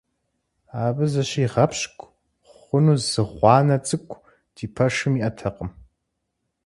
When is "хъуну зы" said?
2.61-3.23